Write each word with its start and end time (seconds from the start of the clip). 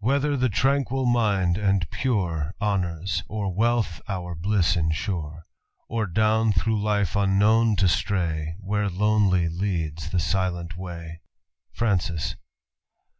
Whether 0.00 0.36
the 0.36 0.48
tranquil 0.48 1.06
mind 1.06 1.56
and 1.56 1.88
pure, 1.90 2.56
Honours 2.60 3.22
or 3.28 3.54
wealth 3.54 4.00
our 4.08 4.34
bliss 4.34 4.74
insure; 4.74 5.46
Or 5.86 6.08
down 6.08 6.52
through 6.52 6.82
life 6.82 7.14
unknown 7.14 7.76
to 7.76 7.86
stray, 7.86 8.56
Where 8.58 8.90
lonely 8.90 9.48
leads 9.48 10.10
the 10.10 10.18
silent 10.18 10.76
way.*' 10.76 11.20
Francis. 11.72 12.34